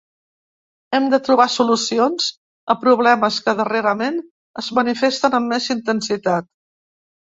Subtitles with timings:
[0.97, 2.31] Hem de trobar solucions
[2.75, 4.21] a problemes que darrerament
[4.65, 6.55] es manifesten amb més intensitat.